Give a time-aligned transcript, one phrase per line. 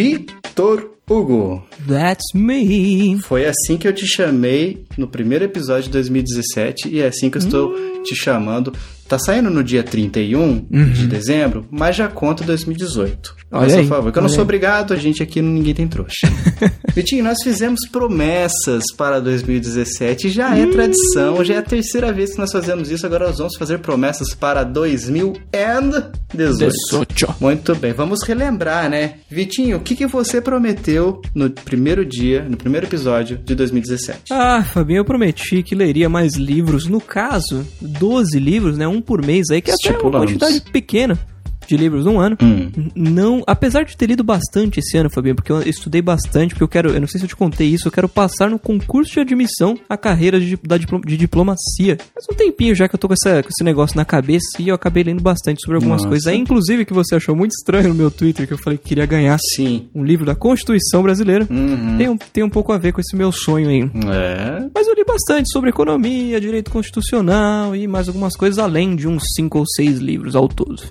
[0.00, 1.62] Vitor Hugo.
[1.86, 3.18] That's me.
[3.20, 7.36] Foi assim que eu te chamei no primeiro episódio de 2017 e é assim que
[7.36, 8.02] eu estou hum.
[8.02, 8.72] te chamando.
[9.10, 10.92] Tá saindo no dia 31 uhum.
[10.92, 13.34] de dezembro, mas já conta 2018.
[13.50, 16.28] Olha por favor, que eu não sou obrigado, a gente aqui ninguém tem trouxa.
[16.94, 22.38] Vitinho, nós fizemos promessas para 2017, já é tradição, já é a terceira vez que
[22.38, 27.36] nós fazemos isso, agora nós vamos fazer promessas para 2018.
[27.40, 29.14] Muito bem, vamos relembrar, né?
[29.28, 34.26] Vitinho, o que, que você prometeu no primeiro dia, no primeiro episódio de 2017?
[34.30, 38.86] Ah, Fabinho, eu prometi que leria mais livros, no caso, 12 livros, né?
[38.86, 41.18] Um por mês aí, que é até uma quantidade pequena
[41.70, 42.36] de livros num ano.
[42.42, 42.70] Hum.
[42.94, 46.68] Não, apesar de ter lido bastante esse ano, Fabinho, porque eu estudei bastante, porque eu
[46.68, 49.20] quero, eu não sei se eu te contei isso, eu quero passar no concurso de
[49.20, 51.96] admissão à carreira de, da, de diplomacia.
[52.14, 54.68] Faz um tempinho já que eu tô com, essa, com esse negócio na cabeça e
[54.68, 56.08] eu acabei lendo bastante sobre algumas Nossa.
[56.08, 56.26] coisas.
[56.26, 59.06] Aí, inclusive, que você achou muito estranho no meu Twitter, que eu falei que queria
[59.06, 59.88] ganhar Sim.
[59.94, 61.46] um livro da Constituição Brasileira.
[61.48, 61.96] Uhum.
[61.96, 63.82] Tem, um, tem um pouco a ver com esse meu sonho aí.
[63.82, 64.68] É.
[64.74, 69.22] Mas eu li bastante sobre economia, direito constitucional e mais algumas coisas, além de uns
[69.34, 70.82] cinco ou seis livros ao todo.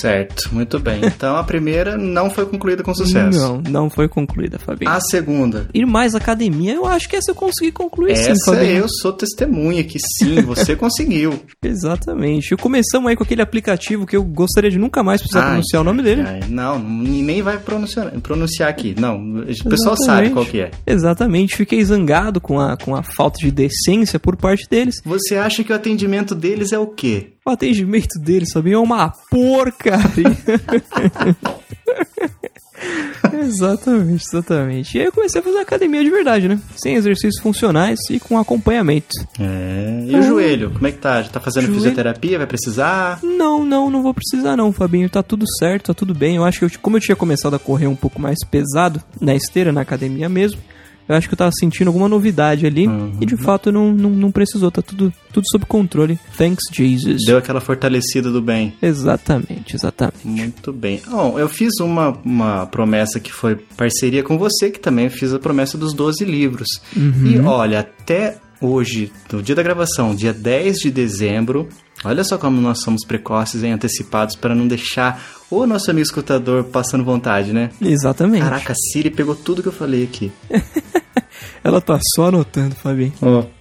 [0.00, 0.27] Certo.
[0.28, 1.00] Certo, muito bem.
[1.04, 3.38] Então a primeira não foi concluída com sucesso.
[3.38, 4.90] Não, não foi concluída, Fabinho.
[4.90, 5.68] A segunda.
[5.72, 8.76] Ir mais academia, eu acho que essa eu consegui concluir essa sim, Fabinho.
[8.78, 11.40] eu sou testemunha que sim, você conseguiu.
[11.62, 12.54] Exatamente.
[12.54, 15.82] E começamos aí com aquele aplicativo que eu gostaria de nunca mais precisar ai, pronunciar
[15.82, 16.22] o nome dele.
[16.26, 18.94] Ai, não, nem vai pronunciar, pronunciar aqui.
[18.98, 20.70] Não, o pessoal sabe qual que é.
[20.86, 21.56] Exatamente.
[21.56, 24.96] Fiquei zangado com a, com a falta de decência por parte deles.
[25.04, 27.32] Você acha que o atendimento deles é o quê?
[27.48, 28.72] O atendimento dele, sabe?
[28.72, 30.36] É uma porcaria.
[33.40, 34.98] exatamente, exatamente.
[34.98, 36.60] E aí eu comecei a fazer academia de verdade, né?
[36.76, 39.16] Sem exercícios funcionais e com acompanhamento.
[39.40, 40.04] É.
[40.06, 40.72] E o joelho?
[40.72, 41.22] Como é que tá?
[41.22, 41.80] Já tá fazendo joelho...
[41.80, 42.36] fisioterapia?
[42.36, 43.18] Vai precisar?
[43.22, 45.08] Não, não, não vou precisar não, Fabinho.
[45.08, 46.36] Tá tudo certo, tá tudo bem.
[46.36, 49.34] Eu acho que eu, como eu tinha começado a correr um pouco mais pesado na
[49.34, 50.60] esteira, na academia mesmo,
[51.08, 53.16] eu acho que eu tava sentindo alguma novidade ali uhum.
[53.20, 56.18] e de fato não, não, não, precisou, tá tudo, tudo sob controle.
[56.36, 57.24] Thanks, Jesus.
[57.24, 58.74] Deu aquela fortalecida do bem.
[58.82, 60.26] Exatamente, exatamente.
[60.26, 61.00] Muito bem.
[61.08, 65.38] Bom, eu fiz uma, uma promessa que foi parceria com você, que também fiz a
[65.38, 66.68] promessa dos 12 livros.
[66.94, 67.26] Uhum.
[67.26, 71.68] E olha, até hoje, no dia da gravação, dia 10 de dezembro,
[72.04, 76.64] olha só como nós somos precoces e antecipados para não deixar o nosso amigo escutador
[76.64, 77.70] passando vontade, né?
[77.80, 78.42] Exatamente.
[78.42, 80.32] Caraca, a Siri pegou tudo que eu falei aqui.
[81.64, 83.12] Ela tá só anotando, Fabinho.
[83.22, 83.40] Ó.
[83.40, 83.58] Oh.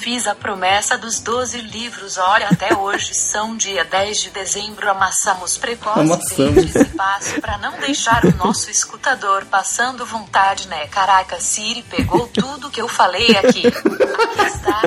[0.00, 2.16] Fiz a promessa dos 12 livros.
[2.16, 6.56] Olha, até hoje, são dia 10 de dezembro, amassamos precoces amassamos.
[6.56, 10.86] esse passo para não deixar o nosso escutador passando vontade, né?
[10.86, 13.66] Caraca, Siri pegou tudo que eu falei aqui.
[14.30, 14.82] Aqui está.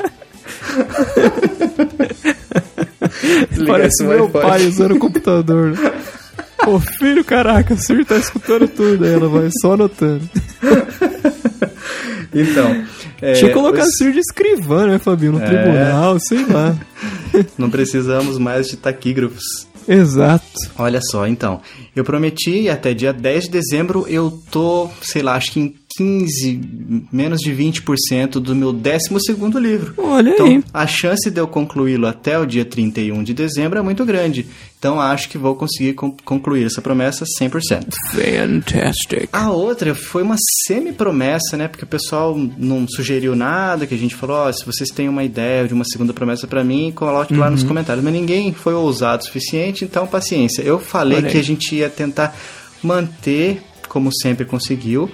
[3.66, 5.74] Parece meu pai usando o computador.
[6.66, 10.28] Ô filho, caraca, a Siri tá escutando tudo, aí ela vai só anotando.
[12.34, 12.84] Então.
[13.22, 13.91] É, Tinha que colocar os...
[13.91, 15.34] de escrivã, né, Fabinho?
[15.34, 15.46] No é...
[15.46, 16.75] tribunal, sei lá.
[17.57, 19.68] Não precisamos mais de taquígrafos.
[19.88, 20.45] Exato.
[20.78, 21.62] Olha só, então.
[21.95, 27.07] Eu prometi até dia 10 de dezembro eu tô, sei lá, acho que em 15,
[27.11, 29.09] menos de 20% do meu 12
[29.59, 29.93] livro.
[29.97, 30.63] Olha então, aí.
[30.73, 34.45] a chance de eu concluí-lo até o dia 31 de dezembro é muito grande.
[34.77, 37.87] Então, acho que vou conseguir concluir essa promessa 100%.
[38.11, 39.29] Fantastic.
[39.31, 41.69] A outra foi uma semi-promessa, né?
[41.69, 45.23] Porque o pessoal não sugeriu nada, que a gente falou, oh, se vocês têm uma
[45.23, 47.39] ideia de uma segunda promessa para mim, coloque uhum.
[47.39, 47.69] lá nos uhum.
[47.69, 48.03] comentários.
[48.03, 50.61] Mas ninguém foi ousado o suficiente, então paciência.
[50.61, 52.35] Eu falei que a gente ia tentar
[52.83, 55.09] manter, como sempre conseguiu,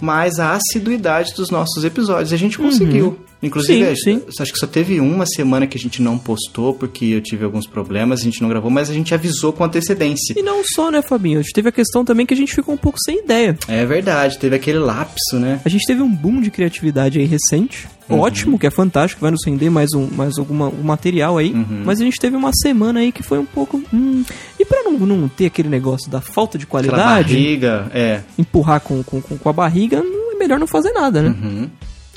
[0.00, 2.32] mas a assiduidade dos nossos episódios.
[2.32, 3.06] A gente conseguiu.
[3.06, 3.30] Uhum.
[3.42, 4.42] Inclusive, sim, sim.
[4.42, 7.66] acho que só teve uma semana que a gente não postou, porque eu tive alguns
[7.66, 10.34] problemas, a gente não gravou, mas a gente avisou com antecedência.
[10.38, 11.38] E não só, né, Fabinho?
[11.38, 13.58] A gente teve a questão também que a gente ficou um pouco sem ideia.
[13.66, 15.60] É verdade, teve aquele lapso, né?
[15.64, 17.88] A gente teve um boom de criatividade aí recente.
[18.10, 18.20] Uhum.
[18.20, 21.52] Ótimo, que é fantástico, vai nos render mais um, mais alguma, um material aí.
[21.52, 21.82] Uhum.
[21.84, 23.82] Mas a gente teve uma semana aí que foi um pouco.
[23.92, 24.24] Hum,
[24.58, 27.00] e para não, não ter aquele negócio da falta de qualidade.
[27.00, 28.20] Aquela barriga, é.
[28.38, 31.28] Empurrar com, com, com a barriga, é melhor não fazer nada, né?
[31.30, 31.70] Uhum.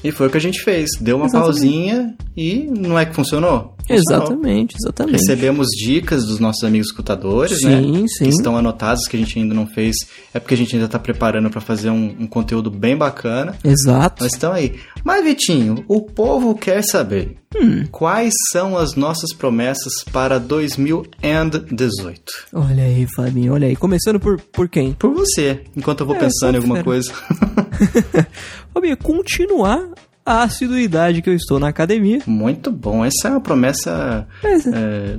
[0.03, 0.89] E foi o que a gente fez.
[0.99, 1.53] Deu uma exatamente.
[1.53, 3.33] pausinha e não é que funcionou?
[3.43, 3.73] funcionou?
[3.89, 5.19] Exatamente, exatamente.
[5.19, 7.81] Recebemos dicas dos nossos amigos escutadores, sim, né?
[7.81, 8.23] Sim, sim.
[8.25, 9.95] Que estão anotadas, que a gente ainda não fez.
[10.33, 13.55] É porque a gente ainda está preparando para fazer um, um, conteúdo bem bacana.
[13.63, 14.23] Exato.
[14.23, 14.79] Mas estão aí.
[15.03, 17.85] Mas, Vitinho, o povo quer saber hum.
[17.91, 22.21] quais são as nossas promessas para 2018.
[22.53, 23.75] Olha aí, Fabinho, olha aí.
[23.75, 24.93] Começando por, por quem?
[24.93, 27.11] Por você, enquanto eu vou é, pensando em alguma coisa.
[28.73, 29.89] Fabinho, continuar
[30.25, 32.19] a assiduidade que eu estou na academia.
[32.25, 33.03] Muito bom.
[33.03, 34.27] Essa é uma promessa.
[34.43, 34.55] É.
[34.55, 35.17] É,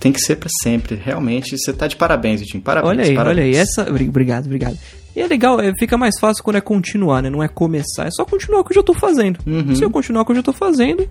[0.00, 0.96] tem que ser para sempre.
[0.96, 2.62] Realmente, você tá de parabéns, Vitinho.
[2.62, 2.90] Parabéns.
[2.90, 3.38] Olha aí, parabéns.
[3.38, 3.56] olha aí.
[3.56, 3.88] Essa...
[3.88, 4.78] Obrigado, obrigado.
[5.16, 7.30] E é legal, é, fica mais fácil quando é continuar, né?
[7.30, 9.38] Não é começar, é só continuar o que eu já tô fazendo.
[9.46, 9.74] Uhum.
[9.74, 11.08] Se eu continuar o que eu já tô fazendo,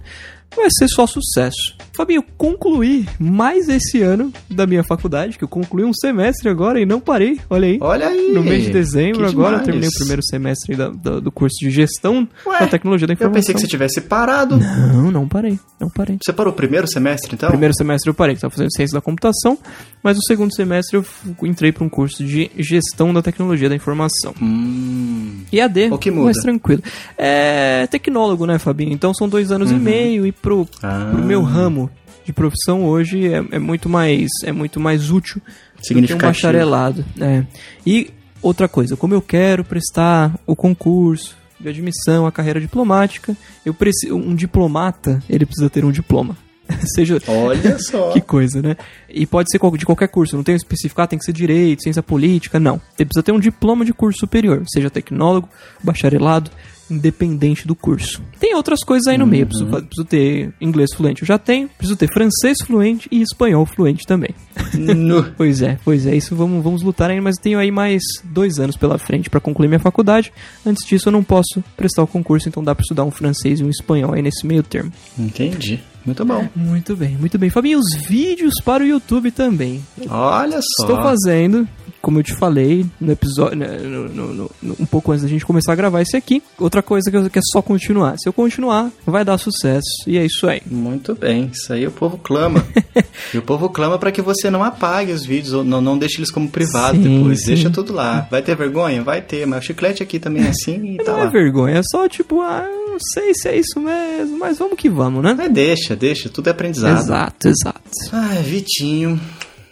[0.56, 1.76] vai ser só sucesso.
[1.96, 6.86] Fabinho, concluí mais esse ano da minha faculdade, que eu concluí um semestre agora e
[6.86, 7.78] não parei, olha aí.
[7.80, 8.32] Olha aí.
[8.32, 11.70] No mês de dezembro agora, eu terminei o primeiro semestre da, da, do curso de
[11.70, 13.40] gestão Ué, da tecnologia da informação.
[13.40, 14.58] Eu pensei que você tivesse parado.
[14.58, 16.18] Não, não parei, não parei.
[16.24, 17.50] Você parou o primeiro semestre, então?
[17.50, 19.58] Primeiro semestre eu parei, que estava fazendo ciência da computação,
[20.02, 21.06] mas o segundo semestre eu
[21.44, 24.34] entrei para um curso de gestão da tecnologia da informação.
[24.42, 25.42] Hum.
[25.52, 26.26] E AD, o que muda?
[26.26, 26.82] mais tranquilo.
[27.18, 28.92] É tecnólogo, né, Fabinho?
[28.92, 29.78] Então são dois anos uhum.
[29.78, 31.10] e meio e pro, ah.
[31.12, 31.90] pro meu ramo
[32.24, 35.42] de profissão hoje é, é, muito mais é muito mais útil
[35.90, 37.04] do que um bacharelado.
[37.20, 37.44] É.
[37.86, 38.12] E
[38.42, 43.36] outra coisa, como eu quero prestar o concurso de admissão à carreira diplomática,
[43.66, 46.38] eu preciso um diplomata ele precisa ter um diploma.
[46.96, 47.22] Seja.
[47.28, 48.12] Olha só.
[48.12, 48.76] que coisa, né?
[49.10, 52.60] E pode ser de qualquer curso, não tem especificar, tem que ser direito, ciência política,
[52.60, 52.82] não.
[52.98, 55.50] Ele precisa ter um diploma de curso superior, seja tecnólogo,
[55.84, 56.50] bacharelado,
[56.90, 58.22] independente do curso.
[58.40, 59.30] Tem outras coisas aí no uhum.
[59.30, 59.48] meio.
[59.48, 61.70] Preciso, preciso, ter inglês fluente, eu já tenho.
[61.70, 64.34] Preciso ter francês fluente e espanhol fluente também.
[65.38, 66.16] pois é, pois é.
[66.16, 69.68] Isso vamos, vamos lutar ainda, mas tenho aí mais dois anos pela frente para concluir
[69.68, 70.32] minha faculdade.
[70.66, 73.64] Antes disso, eu não posso prestar o concurso, então dá para estudar um francês e
[73.64, 74.92] um espanhol aí nesse meio termo.
[75.18, 75.82] Entendi.
[76.06, 76.48] Muito bom.
[76.56, 77.50] Muito bem, muito bem.
[77.50, 79.82] Fabinho, os vídeos para o YouTube também.
[80.10, 80.84] Olha só.
[80.84, 81.68] Estou fazendo
[82.04, 85.46] como eu te falei no episódio, né, no, no, no, um pouco antes da gente
[85.46, 86.44] começar a gravar esse aqui.
[86.60, 88.18] Outra coisa que, eu, que é só continuar.
[88.18, 89.88] Se eu continuar, vai dar sucesso.
[90.06, 90.62] E é isso aí.
[90.70, 91.50] Muito bem.
[91.54, 92.62] Isso aí o povo clama.
[93.34, 96.18] e o povo clama para que você não apague os vídeos, ou não, não deixe
[96.18, 97.40] eles como privado sim, depois.
[97.40, 97.54] Sim.
[97.54, 98.28] Deixa tudo lá.
[98.30, 99.02] Vai ter vergonha?
[99.02, 99.48] Vai ter.
[99.48, 101.20] Mas o chiclete aqui também é assim e tá não lá.
[101.20, 104.78] Não é vergonha, é só tipo, ah, não sei se é isso mesmo, mas vamos
[104.78, 105.38] que vamos, né?
[105.40, 106.28] É, deixa, deixa.
[106.28, 107.00] Tudo é aprendizado.
[107.00, 107.82] Exato, exato.
[108.12, 109.18] Ai, Vitinho.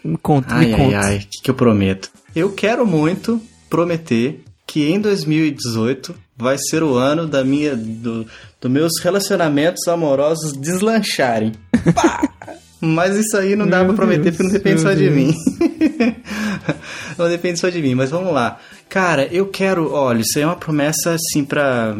[0.04, 0.98] Me conta, ai, me conta.
[0.98, 2.10] Ai, ai, o que, que eu prometo?
[2.36, 8.26] Eu quero muito prometer que em 2018 vai ser o ano da minha do,
[8.60, 11.52] do meus relacionamentos amorosos deslancharem.
[12.80, 15.00] Mas isso aí não dá pra prometer Deus, porque não depende só Deus.
[15.00, 15.36] de mim.
[17.16, 18.58] não depende só de mim, mas vamos lá.
[18.90, 21.96] Cara, eu quero, olha, isso aí é uma promessa assim pra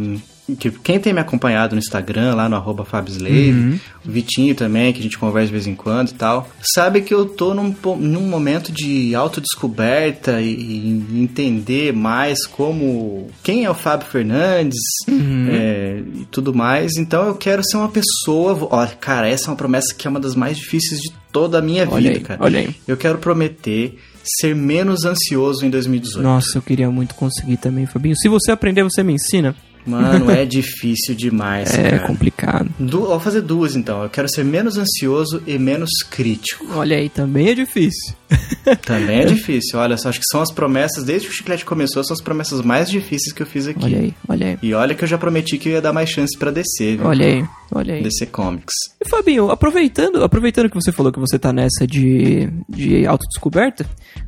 [0.56, 3.80] que quem tem me acompanhado no Instagram, lá no arroba Slave, uhum.
[4.06, 7.14] o Vitinho também, que a gente conversa de vez em quando e tal, sabe que
[7.14, 13.76] eu tô num, num momento de autodescoberta e, e entender mais como quem é o
[13.76, 15.48] Fábio Fernandes uhum.
[15.50, 16.98] é, e tudo mais.
[16.98, 18.68] Então eu quero ser uma pessoa.
[18.72, 21.62] Olha, cara, essa é uma promessa que é uma das mais difíceis de toda a
[21.62, 22.44] minha olha vida, aí, cara.
[22.44, 22.76] Olha aí.
[22.88, 26.22] Eu quero prometer ser menos ansioso em 2018.
[26.22, 28.16] Nossa, eu queria muito conseguir também, Fabinho.
[28.16, 29.56] Se você aprender, você me ensina.
[29.86, 31.74] Mano, é difícil demais.
[31.74, 32.08] É cara.
[32.08, 32.70] complicado.
[32.80, 34.04] Du vou fazer duas então.
[34.04, 36.66] Eu quero ser menos ansioso e menos crítico.
[36.74, 38.14] Olha aí, também é difícil.
[38.86, 39.80] também é difícil.
[39.80, 42.62] Olha só, acho que são as promessas, desde que o chiclete começou, são as promessas
[42.62, 43.84] mais difíceis que eu fiz aqui.
[43.84, 44.58] Olha aí, olha aí.
[44.62, 47.08] E olha que eu já prometi que eu ia dar mais chance para descer, viu?
[47.08, 48.04] Olha aí, olha aí.
[48.04, 48.74] DC Comics.
[49.04, 53.86] E Fabinho, aproveitando, aproveitando que você falou que você tá nessa de, de autodescoberta,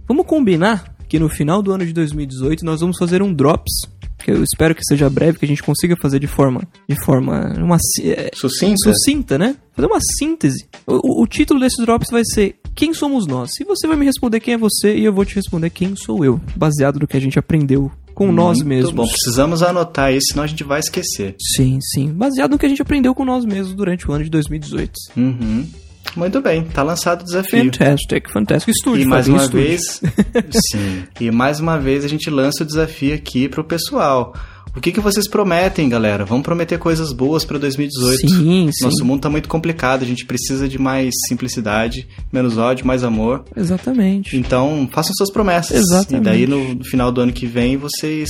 [0.08, 3.72] vamos combinar que no final do ano de 2018 nós vamos fazer um Drops
[4.24, 7.54] que eu espero que seja breve, que a gente consiga fazer de forma, de forma,
[7.58, 9.56] uma é, sucinta, sucinta, né?
[9.76, 10.68] Fazer uma síntese.
[10.88, 13.52] O, o, título desses drops vai ser Quem somos nós?
[13.60, 16.24] E você vai me responder quem é você e eu vou te responder quem sou
[16.24, 18.92] eu, baseado no que a gente aprendeu com Muito nós mesmos.
[18.94, 21.36] Bom, precisamos anotar isso, senão a gente vai esquecer.
[21.56, 22.12] Sim, sim.
[22.14, 24.92] Baseado no que a gente aprendeu com nós mesmos durante o ano de 2018.
[25.18, 25.68] Uhum.
[26.16, 27.64] Muito bem, tá lançado o desafio.
[27.66, 28.72] Fantastic, fantástico.
[28.72, 29.68] Estúdio, E mais uma estúdio.
[29.68, 30.02] vez,
[30.72, 31.04] sim.
[31.20, 34.34] E mais uma vez a gente lança o desafio aqui pro pessoal.
[34.76, 36.26] O que, que vocês prometem, galera?
[36.26, 38.28] Vamos prometer coisas boas para 2018.
[38.28, 39.04] Sim, Nosso sim.
[39.04, 43.44] mundo tá muito complicado, a gente precisa de mais simplicidade, menos ódio, mais amor.
[43.56, 44.36] Exatamente.
[44.36, 45.78] Então, façam suas promessas.
[45.78, 46.22] Exatamente.
[46.22, 48.28] E daí, no final do ano que vem, vocês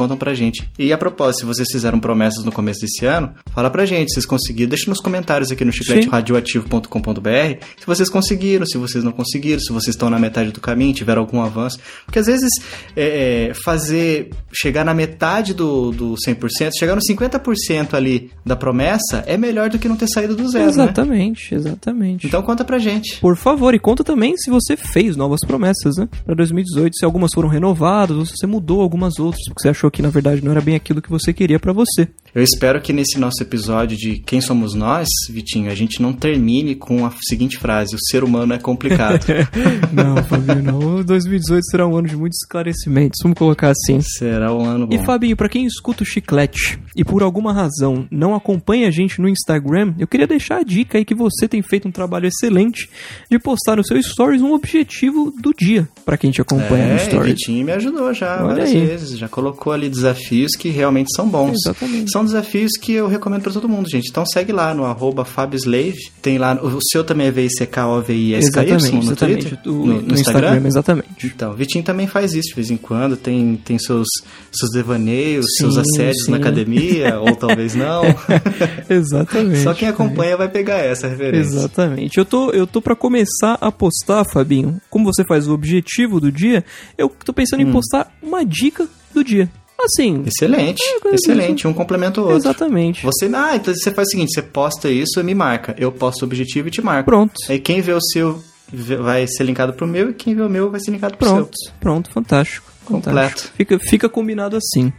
[0.00, 0.66] contam pra gente.
[0.78, 4.14] E a propósito, se vocês fizeram promessas no começo desse ano, fala pra gente, se
[4.14, 4.70] vocês conseguiram.
[4.70, 9.94] Deixa nos comentários aqui no chicleteradioativo.com.br se vocês conseguiram, se vocês não conseguiram, se vocês
[9.94, 11.78] estão na metade do caminho, tiveram algum avanço.
[12.06, 12.48] Porque às vezes
[12.96, 19.22] é, é fazer, chegar na metade do, do 100%, chegar no 50% ali da promessa
[19.26, 21.60] é melhor do que não ter saído do zero, Exatamente, né?
[21.60, 22.26] exatamente.
[22.26, 23.20] Então conta pra gente.
[23.20, 26.08] Por favor, e conta também se você fez novas promessas, né?
[26.24, 29.89] Pra 2018, se algumas foram renovadas, ou se você mudou algumas outras, porque você achou
[29.90, 32.08] que na verdade não era bem aquilo que você queria para você.
[32.32, 36.76] Eu espero que nesse nosso episódio de Quem Somos Nós, Vitinho, a gente não termine
[36.76, 39.26] com a seguinte frase: o ser humano é complicado.
[39.92, 41.02] não, Fabinho, não.
[41.02, 43.18] 2018 será um ano de muitos esclarecimentos.
[43.22, 44.00] Vamos colocar assim.
[44.00, 44.94] Será um ano bom.
[44.94, 49.20] E Fabinho, para quem escuta o Chiclete e por alguma razão não acompanha a gente
[49.20, 52.88] no Instagram, eu queria deixar a dica aí que você tem feito um trabalho excelente
[53.28, 56.98] de postar no seu stories um objetivo do dia para quem te acompanha é, no
[57.00, 57.32] stories.
[57.32, 58.86] Vitinho me ajudou já Olha várias aí.
[58.86, 61.56] vezes, já colocou ali desafios que realmente são bons.
[61.64, 62.10] Exatamente.
[62.10, 64.08] São desafios que eu recomendo para todo mundo, gente.
[64.10, 69.16] Então segue lá no arroba Fabslave, tem lá, o seu também é V-I-C-K-O-V-I-S-K-Y no exatamente,
[69.16, 70.48] Twitter, no, no, no Instagram?
[70.48, 70.68] Instagram?
[70.68, 71.26] Exatamente.
[71.26, 74.08] Então, Vitinho também faz isso de vez em quando, tem, tem seus,
[74.52, 76.30] seus devaneios, sim, seus assédios sim.
[76.30, 78.02] na academia, ou talvez não.
[78.88, 79.62] exatamente.
[79.62, 81.56] Só quem acompanha vai pegar essa referência.
[81.56, 82.18] Exatamente.
[82.18, 86.30] Eu tô, eu tô para começar a postar, Fabinho, como você faz o objetivo do
[86.30, 86.64] dia,
[86.96, 87.68] eu tô pensando hum.
[87.68, 89.50] em postar uma dica do dia.
[89.84, 90.22] Assim.
[90.26, 91.66] Excelente, é excelente.
[91.66, 92.38] Um complementa o outro.
[92.38, 93.02] Exatamente.
[93.04, 95.74] Você, ah, então você faz o seguinte: você posta isso e me marca.
[95.78, 97.06] Eu posto o objetivo e te marco.
[97.06, 97.34] Pronto.
[97.48, 100.70] Aí quem vê o seu vai ser linkado pro meu e quem vê o meu
[100.70, 101.50] vai ser linkado pro Pronto.
[101.64, 101.72] seu.
[101.80, 102.70] Pronto, fantástico.
[102.84, 103.16] Completo.
[103.16, 103.54] Fantástico.
[103.56, 104.92] Fica, fica combinado assim.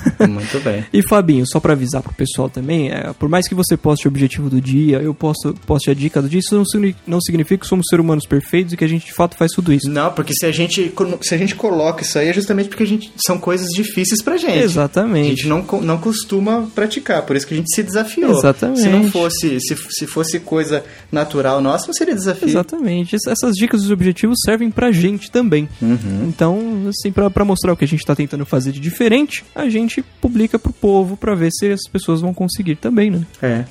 [0.28, 0.84] Muito bem.
[0.92, 4.10] e Fabinho, só para avisar pro pessoal também, é, por mais que você poste o
[4.10, 6.64] objetivo do dia, eu posto, poste a dica do dia, isso não,
[7.06, 9.72] não significa que somos seres humanos perfeitos e que a gente de fato faz tudo
[9.72, 9.90] isso.
[9.90, 12.86] Não, porque se a gente, se a gente coloca isso aí é justamente porque a
[12.86, 14.58] gente são coisas difíceis pra gente.
[14.58, 15.26] Exatamente.
[15.26, 18.38] A gente não, não costuma praticar, por isso que a gente se desafiou.
[18.38, 18.80] Exatamente.
[18.80, 22.48] Se não fosse, se, se fosse coisa natural nossa, não seria desafio.
[22.48, 23.16] Exatamente.
[23.28, 25.68] Essas dicas e objetivos servem pra gente também.
[25.80, 26.26] Uhum.
[26.28, 29.68] Então, assim, pra, pra mostrar o que a gente tá tentando fazer de diferente, a
[29.82, 33.26] gente publica pro povo para ver se as pessoas vão conseguir também, né?
[33.42, 33.64] É.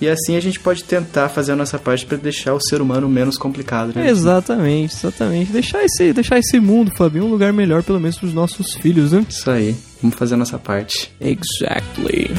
[0.00, 3.08] E assim a gente pode tentar fazer a nossa parte para deixar o ser humano
[3.08, 4.08] menos complicado, né?
[4.08, 5.52] Exatamente, exatamente.
[5.52, 9.24] Deixar esse, deixar esse mundo, Fabinho, um lugar melhor, pelo menos pros nossos filhos, né?
[9.28, 9.74] Isso aí.
[10.02, 11.10] Vamos fazer a nossa parte.
[11.18, 12.30] Exactly.